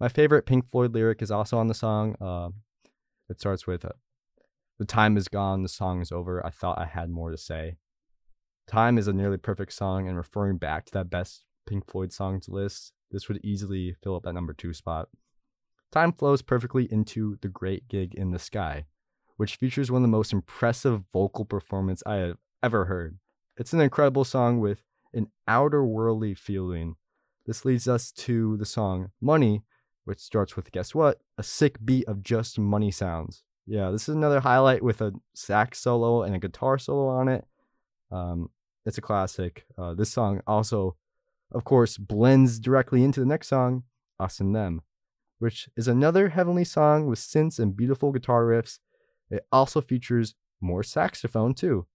My 0.00 0.08
favorite 0.08 0.46
Pink 0.46 0.68
Floyd 0.68 0.92
lyric 0.92 1.22
is 1.22 1.30
also 1.30 1.58
on 1.58 1.68
the 1.68 1.74
song. 1.74 2.16
Uh, 2.20 2.48
it 3.28 3.38
starts 3.38 3.66
with, 3.66 3.84
uh, 3.84 3.90
The 4.78 4.84
time 4.84 5.16
is 5.16 5.28
gone, 5.28 5.62
the 5.62 5.68
song 5.68 6.00
is 6.00 6.10
over. 6.10 6.44
I 6.44 6.50
thought 6.50 6.80
I 6.80 6.86
had 6.86 7.08
more 7.08 7.30
to 7.30 7.38
say. 7.38 7.76
Time 8.66 8.98
is 8.98 9.06
a 9.06 9.12
nearly 9.12 9.36
perfect 9.36 9.72
song, 9.72 10.08
and 10.08 10.16
referring 10.16 10.56
back 10.58 10.86
to 10.86 10.92
that 10.94 11.10
best 11.10 11.44
Pink 11.66 11.88
Floyd 11.88 12.12
songs 12.12 12.48
list, 12.48 12.92
this 13.12 13.28
would 13.28 13.44
easily 13.44 13.94
fill 14.02 14.16
up 14.16 14.24
that 14.24 14.32
number 14.32 14.52
two 14.52 14.72
spot. 14.72 15.08
Time 15.92 16.12
flows 16.12 16.42
perfectly 16.42 16.90
into 16.90 17.38
The 17.42 17.48
Great 17.48 17.86
Gig 17.86 18.14
in 18.14 18.30
the 18.30 18.38
Sky, 18.38 18.86
which 19.36 19.56
features 19.56 19.90
one 19.90 20.02
of 20.02 20.08
the 20.08 20.16
most 20.16 20.32
impressive 20.32 21.02
vocal 21.12 21.44
performances 21.44 22.02
I 22.06 22.16
have 22.16 22.38
ever 22.62 22.86
heard. 22.86 23.18
It's 23.58 23.74
an 23.74 23.80
incredible 23.80 24.24
song 24.24 24.58
with 24.58 24.82
an 25.12 25.28
outer 25.46 25.84
worldly 25.84 26.34
feeling. 26.34 26.96
This 27.44 27.64
leads 27.64 27.86
us 27.86 28.10
to 28.12 28.56
the 28.56 28.64
song 28.64 29.10
Money, 29.20 29.62
which 30.04 30.18
starts 30.18 30.56
with 30.56 30.72
guess 30.72 30.94
what? 30.94 31.20
A 31.36 31.42
sick 31.42 31.76
beat 31.84 32.08
of 32.08 32.22
just 32.22 32.58
money 32.58 32.90
sounds. 32.90 33.44
Yeah, 33.66 33.90
this 33.90 34.08
is 34.08 34.14
another 34.14 34.40
highlight 34.40 34.82
with 34.82 35.00
a 35.00 35.12
sax 35.34 35.78
solo 35.78 36.22
and 36.22 36.34
a 36.34 36.38
guitar 36.38 36.78
solo 36.78 37.08
on 37.08 37.28
it. 37.28 37.44
Um, 38.10 38.50
it's 38.84 38.98
a 38.98 39.02
classic. 39.02 39.66
Uh, 39.78 39.94
this 39.94 40.10
song 40.10 40.40
also, 40.46 40.96
of 41.52 41.64
course, 41.64 41.98
blends 41.98 42.58
directly 42.58 43.04
into 43.04 43.20
the 43.20 43.26
next 43.26 43.48
song, 43.48 43.84
Us 44.18 44.40
and 44.40 44.54
Them, 44.54 44.82
which 45.38 45.68
is 45.76 45.88
another 45.88 46.30
heavenly 46.30 46.64
song 46.64 47.06
with 47.06 47.18
synths 47.18 47.58
and 47.58 47.76
beautiful 47.76 48.12
guitar 48.12 48.44
riffs. 48.44 48.78
It 49.30 49.46
also 49.52 49.80
features 49.80 50.34
more 50.60 50.82
saxophone, 50.82 51.54
too. 51.54 51.86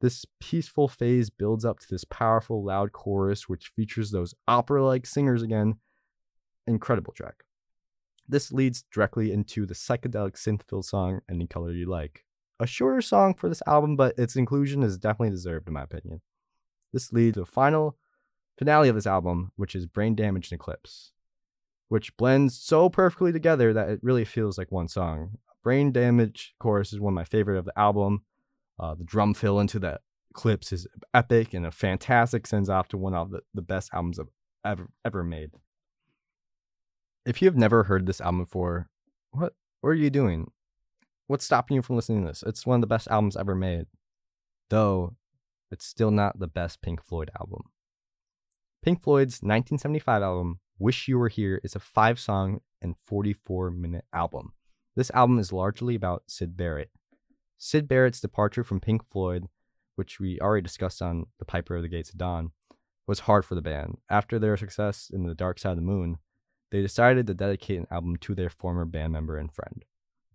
This 0.00 0.24
peaceful 0.40 0.88
phase 0.88 1.30
builds 1.30 1.64
up 1.64 1.78
to 1.80 1.86
this 1.88 2.04
powerful, 2.04 2.64
loud 2.64 2.92
chorus, 2.92 3.48
which 3.48 3.72
features 3.76 4.10
those 4.10 4.34
opera 4.48 4.84
like 4.84 5.06
singers 5.06 5.42
again. 5.42 5.76
Incredible 6.66 7.12
track. 7.12 7.44
This 8.28 8.52
leads 8.52 8.84
directly 8.92 9.32
into 9.32 9.66
the 9.66 9.74
psychedelic 9.74 10.34
synth 10.34 10.62
filled 10.68 10.86
song, 10.86 11.20
Any 11.28 11.46
Color 11.46 11.72
You 11.72 11.86
Like 11.86 12.24
a 12.62 12.66
shorter 12.66 13.02
song 13.02 13.34
for 13.34 13.48
this 13.48 13.62
album, 13.66 13.96
but 13.96 14.16
its 14.18 14.36
inclusion 14.36 14.82
is 14.82 14.96
definitely 14.96 15.30
deserved, 15.30 15.66
in 15.66 15.74
my 15.74 15.82
opinion. 15.82 16.20
This 16.92 17.12
leads 17.12 17.34
to 17.34 17.40
the 17.40 17.46
final 17.46 17.96
finale 18.58 18.88
of 18.88 18.94
this 18.94 19.06
album, 19.06 19.52
which 19.56 19.74
is 19.74 19.86
Brain 19.86 20.14
Damage 20.14 20.50
and 20.50 20.60
Eclipse, 20.60 21.12
which 21.88 22.16
blends 22.16 22.58
so 22.58 22.88
perfectly 22.88 23.32
together 23.32 23.72
that 23.72 23.88
it 23.88 24.00
really 24.02 24.24
feels 24.24 24.58
like 24.58 24.72
one 24.72 24.88
song. 24.88 25.38
Brain 25.62 25.92
Damage 25.92 26.54
chorus 26.58 26.92
is 26.92 27.00
one 27.00 27.12
of 27.12 27.16
my 27.16 27.24
favorite 27.24 27.58
of 27.58 27.64
the 27.64 27.78
album. 27.78 28.24
Uh, 28.78 28.94
the 28.94 29.04
drum 29.04 29.34
fill 29.34 29.60
into 29.60 29.78
the 29.78 30.00
Eclipse 30.30 30.72
is 30.72 30.86
epic 31.12 31.52
and 31.52 31.66
a 31.66 31.70
fantastic 31.70 32.46
sends 32.46 32.70
off 32.70 32.88
to 32.88 32.96
one 32.96 33.14
of 33.14 33.30
the, 33.30 33.40
the 33.52 33.62
best 33.62 33.90
albums 33.92 34.18
I've 34.18 34.30
ever 34.64 34.88
ever 35.04 35.22
made. 35.22 35.50
If 37.26 37.42
you 37.42 37.46
have 37.46 37.56
never 37.56 37.84
heard 37.84 38.06
this 38.06 38.20
album 38.20 38.44
before, 38.44 38.88
what 39.30 39.54
what 39.82 39.90
are 39.90 39.94
you 39.94 40.10
doing? 40.10 40.50
What's 41.26 41.44
stopping 41.44 41.76
you 41.76 41.82
from 41.82 41.96
listening 41.96 42.22
to 42.22 42.28
this? 42.28 42.42
It's 42.46 42.66
one 42.66 42.76
of 42.76 42.80
the 42.80 42.86
best 42.86 43.08
albums 43.08 43.36
ever 43.36 43.54
made. 43.54 43.86
Though, 44.70 45.16
it's 45.70 45.86
still 45.86 46.10
not 46.10 46.38
the 46.38 46.46
best 46.46 46.80
Pink 46.80 47.04
Floyd 47.04 47.30
album. 47.38 47.64
Pink 48.82 49.00
Floyd's 49.00 49.34
1975 49.34 50.22
album, 50.24 50.58
Wish 50.76 51.06
You 51.06 51.16
Were 51.16 51.28
Here, 51.28 51.60
is 51.62 51.76
a 51.76 51.78
five 51.78 52.18
song 52.18 52.62
and 52.80 52.96
44 53.06 53.70
minute 53.70 54.04
album. 54.12 54.54
This 54.96 55.12
album 55.12 55.38
is 55.38 55.52
largely 55.52 55.94
about 55.94 56.24
Syd 56.26 56.56
Barrett. 56.56 56.90
Syd 57.58 57.86
Barrett's 57.86 58.20
departure 58.20 58.64
from 58.64 58.80
Pink 58.80 59.08
Floyd, 59.08 59.46
which 59.94 60.18
we 60.18 60.40
already 60.40 60.62
discussed 60.62 61.00
on 61.00 61.26
The 61.38 61.44
Piper 61.44 61.76
of 61.76 61.82
the 61.82 61.88
Gates 61.88 62.10
of 62.10 62.18
Dawn, 62.18 62.50
was 63.06 63.20
hard 63.20 63.44
for 63.44 63.54
the 63.54 63.62
band. 63.62 63.98
After 64.10 64.40
their 64.40 64.56
success 64.56 65.12
in 65.14 65.26
The 65.26 65.34
Dark 65.36 65.60
Side 65.60 65.70
of 65.70 65.76
the 65.76 65.82
Moon, 65.82 66.18
they 66.72 66.82
decided 66.82 67.28
to 67.28 67.34
dedicate 67.34 67.78
an 67.78 67.86
album 67.88 68.16
to 68.16 68.34
their 68.34 68.50
former 68.50 68.84
band 68.84 69.12
member 69.12 69.36
and 69.36 69.52
friend. 69.52 69.84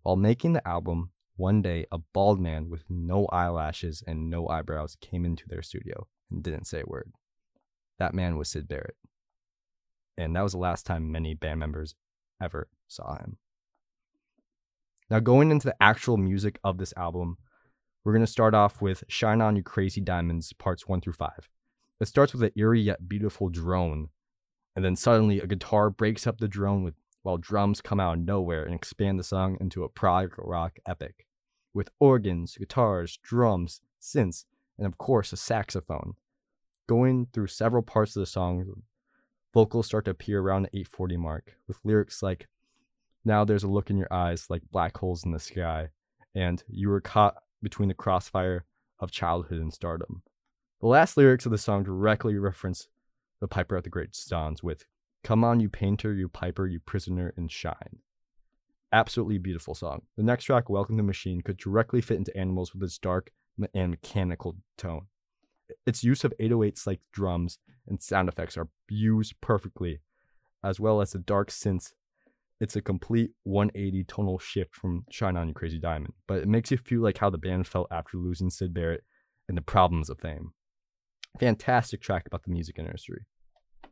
While 0.04 0.16
making 0.16 0.54
the 0.54 0.66
album, 0.66 1.12
one 1.36 1.62
day 1.62 1.86
a 1.92 1.98
bald 1.98 2.40
man 2.40 2.70
with 2.70 2.86
no 2.88 3.26
eyelashes 3.26 4.02
and 4.08 4.30
no 4.30 4.48
eyebrows 4.48 4.96
came 5.02 5.26
into 5.26 5.50
their 5.50 5.62
studio 5.62 6.08
and 6.32 6.42
didn't 6.42 6.68
say 6.68 6.80
a 6.80 6.90
word. 6.90 7.12
That 8.00 8.14
man 8.14 8.38
was 8.38 8.50
Syd 8.50 8.68
Barrett. 8.68 8.96
And 10.18 10.36
that 10.36 10.44
was 10.44 10.54
the 10.54 10.60
last 10.60 10.86
time 10.86 11.12
many 11.12 11.34
band 11.34 11.60
members 11.60 11.96
ever 12.42 12.70
saw 12.88 13.18
him. 13.18 13.38
Now, 15.10 15.20
going 15.20 15.52
into 15.52 15.68
the 15.68 15.76
actual 15.82 16.18
music 16.18 16.60
of 16.64 16.78
this 16.78 16.94
album, 16.98 17.38
we're 18.04 18.14
going 18.14 18.26
to 18.26 18.32
start 18.32 18.54
off 18.54 18.82
with 18.82 19.04
Shine 19.08 19.42
On 19.42 19.56
You 19.56 19.64
Crazy 19.64 20.02
Diamonds, 20.02 20.54
parts 20.54 20.88
one 20.88 21.02
through 21.02 21.14
five. 21.14 21.50
It 22.00 22.08
starts 22.08 22.34
with 22.34 22.44
an 22.44 22.52
eerie 22.56 22.82
yet 22.82 23.08
beautiful 23.08 23.50
drone, 23.50 24.10
and 24.76 24.84
then 24.84 24.96
suddenly 24.96 25.40
a 25.40 25.48
guitar 25.48 25.90
breaks 25.90 26.28
up 26.28 26.38
the 26.38 26.48
drone 26.48 26.84
with 26.84 26.96
while 27.24 27.38
drums 27.38 27.82
come 27.82 28.00
out 28.00 28.18
of 28.18 28.24
nowhere 28.24 28.64
and 28.64 28.74
expand 28.74 29.20
the 29.20 29.24
song 29.24 29.58
into 29.60 29.84
a 29.84 29.90
prog 29.90 30.34
rock 30.38 30.80
epic, 30.86 31.26
with 31.74 31.90
organs, 32.00 32.56
guitars, 32.58 33.18
drums, 33.22 33.82
synths, 34.02 34.46
and 34.78 34.88
of 34.88 34.98
course 34.98 35.34
a 35.34 35.38
saxophone. 35.38 36.14
Going 36.88 37.28
through 37.34 37.48
several 37.48 37.84
parts 37.84 38.16
of 38.16 38.22
the 38.22 38.26
song, 38.26 38.84
vocals 39.54 39.88
start 39.88 40.06
to 40.06 40.12
appear 40.12 40.40
around 40.40 40.64
the 40.64 40.70
840 40.70 41.18
mark, 41.18 41.56
with 41.68 41.80
lyrics 41.84 42.24
like, 42.24 42.48
Now 43.26 43.44
there's 43.44 43.64
a 43.64 43.68
look 43.68 43.90
in 43.90 43.98
your 43.98 44.12
eyes 44.12 44.50
like 44.50 44.62
black 44.72 44.96
holes 44.96 45.26
in 45.26 45.32
the 45.32 45.40
sky, 45.40 45.90
and 46.34 46.64
you 46.70 46.88
were 46.88 47.02
caught 47.02 47.36
between 47.62 47.90
the 47.90 47.94
crossfire 47.94 48.64
of 49.00 49.12
childhood 49.12 49.60
and 49.60 49.74
stardom. 49.74 50.24
The 50.80 50.88
last 50.88 51.18
lyrics 51.18 51.46
of 51.46 51.52
the 51.52 51.58
song 51.58 51.84
directly 51.84 52.38
reference 52.38 52.88
the 53.42 53.50
Piper 53.50 53.76
at 53.76 53.84
the 53.84 53.90
Great 53.90 54.18
Dawns 54.30 54.64
with 54.64 54.86
Come 55.26 55.44
on, 55.44 55.60
you 55.60 55.68
painter, 55.68 56.14
you 56.14 56.30
piper, 56.30 56.68
you 56.68 56.80
prisoner, 56.80 57.34
and 57.36 57.52
shine. 57.52 58.00
Absolutely 58.94 59.40
beautiful 59.40 59.76
song. 59.76 60.04
The 60.16 60.24
next 60.24 60.46
track, 60.46 60.70
Welcome 60.70 60.96
to 60.96 61.04
Machine, 61.04 61.42
could 61.42 61.58
directly 61.58 62.00
fit 62.00 62.18
into 62.18 62.38
Animals 62.38 62.74
with 62.74 62.82
its 62.84 62.98
dark 62.98 63.32
and 63.74 63.92
mechanical 63.92 64.56
tone. 64.78 65.08
Its 65.86 66.04
use 66.04 66.24
of 66.24 66.34
808s 66.40 66.88
like 66.88 67.02
drums 67.12 67.60
and 67.88 68.02
sound 68.02 68.30
effects 68.30 68.58
are 68.58 68.70
used 68.90 69.40
perfectly, 69.42 70.00
as 70.64 70.80
well 70.80 71.02
as 71.02 71.12
the 71.12 71.20
dark 71.20 71.50
synths. 71.50 71.94
It's 72.60 72.76
a 72.76 72.82
complete 72.82 73.32
180 73.44 74.04
tonal 74.06 74.40
shift 74.40 74.76
from 74.76 75.06
Shine 75.12 75.38
On 75.38 75.48
You 75.48 75.54
Crazy 75.54 75.80
Diamond, 75.80 76.14
but 76.28 76.40
it 76.40 76.48
makes 76.48 76.72
you 76.72 76.78
feel 76.78 77.02
like 77.02 77.20
how 77.20 77.30
the 77.30 77.38
band 77.38 77.68
felt 77.68 77.88
after 77.92 78.18
losing 78.18 78.50
Syd 78.50 78.74
Barrett 78.74 79.04
and 79.48 79.56
the 79.56 79.62
problems 79.62 80.10
of 80.10 80.20
fame. 80.20 80.52
Fantastic 81.40 82.02
track 82.02 82.24
about 82.26 82.44
the 82.44 82.52
music 82.52 82.80
industry. 82.80 83.26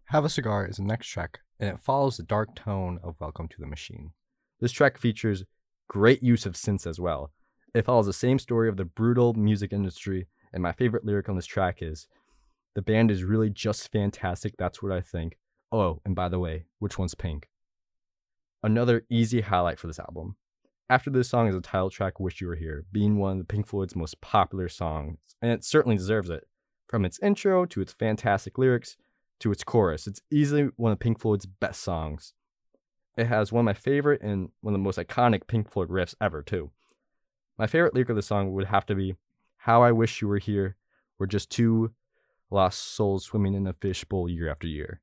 Have 0.06 0.26
a 0.26 0.30
Cigar 0.30 0.66
is 0.68 0.78
the 0.78 0.84
next 0.84 1.08
track, 1.08 1.40
and 1.60 1.70
it 1.70 1.80
follows 1.80 2.18
the 2.18 2.24
dark 2.24 2.56
tone 2.56 3.00
of 3.04 3.16
Welcome 3.20 3.48
to 3.50 3.60
the 3.60 3.68
Machine. 3.68 4.12
This 4.60 4.72
track 4.72 4.98
features 4.98 5.44
great 5.88 6.24
use 6.24 6.46
of 6.46 6.54
synths 6.54 6.88
as 6.88 7.00
well. 7.00 7.32
It 7.74 7.86
follows 7.86 8.06
the 8.06 8.14
same 8.14 8.40
story 8.40 8.70
of 8.70 8.78
the 8.78 8.86
brutal 8.86 9.34
music 9.34 9.74
industry, 9.74 10.28
and 10.56 10.64
my 10.64 10.72
favorite 10.72 11.06
lyric 11.06 11.30
on 11.30 11.36
this 11.36 11.46
track 11.46 11.84
is 11.84 12.08
The 12.74 12.82
band 12.82 13.12
is 13.12 13.24
really 13.24 13.50
just 13.50 13.92
fantastic, 13.92 14.56
that's 14.58 14.82
what 14.82 14.92
I 14.92 15.02
think. 15.02 15.38
Oh, 15.72 16.02
and 16.06 16.16
by 16.16 16.30
the 16.30 16.40
way, 16.40 16.66
which 16.80 16.98
one's 16.98 17.14
pink? 17.14 17.50
Another 18.64 19.06
easy 19.10 19.42
highlight 19.42 19.78
for 19.78 19.88
this 19.88 20.00
album. 20.00 20.38
After 20.90 21.10
this 21.10 21.30
song 21.30 21.48
is 21.48 21.56
the 21.56 21.62
title 21.62 21.90
track 21.90 22.20
Wish 22.20 22.42
You 22.42 22.48
Were 22.48 22.56
Here, 22.56 22.86
being 22.92 23.18
one 23.18 23.34
of 23.34 23.38
the 23.40 23.44
Pink 23.44 23.68
Floyd's 23.68 23.96
most 23.96 24.22
popular 24.22 24.70
songs, 24.70 25.18
and 25.42 25.52
it 25.52 25.64
certainly 25.66 25.98
deserves 25.98 26.30
it. 26.30 26.48
From 26.88 27.04
its 27.04 27.20
intro 27.22 27.66
to 27.66 27.82
its 27.82 27.94
fantastic 27.94 28.58
lyrics 28.58 28.96
to 29.40 29.52
its 29.52 29.64
chorus. 29.64 30.08
It's 30.08 30.22
easily 30.32 30.70
one 30.78 30.92
of 30.92 31.00
Pink 31.00 31.20
Floyd's 31.20 31.46
best 31.46 31.82
songs. 31.82 32.34
It 33.18 33.28
has 33.28 33.52
one 33.52 33.62
of 33.62 33.66
my 33.66 33.74
favorite 33.74 34.22
and 34.22 34.50
one 34.62 34.74
of 34.74 34.80
the 34.80 34.84
most 34.84 35.00
iconic 35.00 35.48
Pink 35.48 35.70
Floyd 35.70 35.90
riffs 35.90 36.16
ever, 36.22 36.42
too. 36.42 36.72
My 37.58 37.68
favorite 37.68 37.94
lyric 37.94 38.10
of 38.10 38.16
the 38.16 38.22
song 38.22 38.54
would 38.54 38.68
have 38.68 38.86
to 38.86 38.96
be 38.96 39.16
How 39.66 39.82
I 39.82 39.92
Wish 39.92 40.22
You 40.22 40.28
Were 40.28 40.38
Here. 40.38 40.76
We're 41.18 41.26
just 41.26 41.50
two 41.50 41.92
lost 42.52 42.94
souls 42.94 43.26
swimming 43.26 43.56
in 43.56 43.66
a 43.66 43.74
fishbowl 43.74 44.30
year 44.30 44.48
after 44.48 44.68
year. 44.68 45.02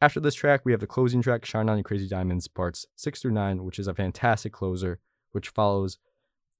After 0.00 0.18
this 0.18 0.34
track, 0.34 0.62
we 0.64 0.72
have 0.72 0.80
the 0.80 0.88
closing 0.88 1.22
track, 1.22 1.44
Shine 1.44 1.68
On 1.68 1.78
You 1.78 1.84
Crazy 1.84 2.08
Diamonds, 2.08 2.48
parts 2.48 2.84
6 2.96 3.22
through 3.22 3.30
9, 3.30 3.62
which 3.62 3.78
is 3.78 3.86
a 3.86 3.94
fantastic 3.94 4.52
closer, 4.52 4.98
which 5.30 5.50
follows 5.50 5.98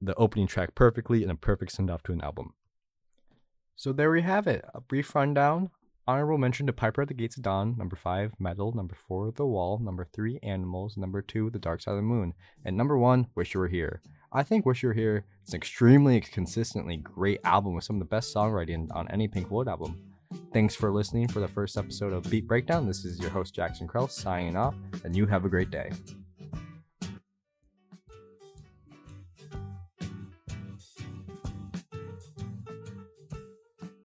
the 0.00 0.14
opening 0.14 0.46
track 0.46 0.76
perfectly 0.76 1.24
and 1.24 1.32
a 1.32 1.34
perfect 1.34 1.72
send 1.72 1.90
off 1.90 2.04
to 2.04 2.12
an 2.12 2.20
album. 2.20 2.54
So 3.74 3.92
there 3.92 4.12
we 4.12 4.22
have 4.22 4.46
it, 4.46 4.64
a 4.72 4.80
brief 4.80 5.12
rundown 5.12 5.70
Honorable 6.04 6.36
mention 6.36 6.66
to 6.66 6.72
Piper 6.72 7.02
at 7.02 7.08
the 7.08 7.14
Gates 7.14 7.36
of 7.36 7.44
Dawn, 7.44 7.76
number 7.78 7.94
five, 7.94 8.32
Meddle, 8.40 8.72
number 8.72 8.96
four, 9.06 9.30
The 9.30 9.46
Wall, 9.46 9.78
number 9.78 10.04
three, 10.04 10.40
Animals, 10.42 10.96
number 10.96 11.22
two, 11.22 11.48
The 11.48 11.60
Dark 11.60 11.80
Side 11.80 11.92
of 11.92 11.98
the 11.98 12.02
Moon, 12.02 12.34
and 12.64 12.76
number 12.76 12.98
one, 12.98 13.28
Wish 13.36 13.54
You 13.54 13.60
Were 13.60 13.68
Here. 13.68 14.02
I 14.32 14.42
think 14.42 14.66
Wish 14.66 14.82
You 14.82 14.88
Were 14.88 14.94
Here 14.94 15.24
is 15.46 15.54
an 15.54 15.58
extremely 15.58 16.20
consistently 16.20 16.96
great 16.96 17.38
album 17.44 17.74
with 17.74 17.84
some 17.84 17.96
of 17.96 18.00
the 18.00 18.06
best 18.06 18.34
songwriting 18.34 18.88
on 18.92 19.06
any 19.12 19.28
Pink 19.28 19.48
Floyd 19.48 19.68
album. 19.68 20.02
Thanks 20.52 20.74
for 20.74 20.90
listening 20.90 21.28
for 21.28 21.38
the 21.38 21.46
first 21.46 21.76
episode 21.76 22.12
of 22.12 22.28
Beat 22.28 22.48
Breakdown. 22.48 22.88
This 22.88 23.04
is 23.04 23.20
your 23.20 23.30
host 23.30 23.54
Jackson 23.54 23.86
Krell 23.86 24.10
signing 24.10 24.56
off, 24.56 24.74
and 25.04 25.14
you 25.14 25.26
have 25.26 25.44
a 25.44 25.48
great 25.48 25.70
day. 25.70 25.92